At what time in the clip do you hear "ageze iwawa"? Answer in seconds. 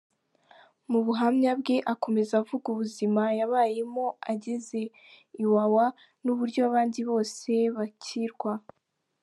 4.31-5.85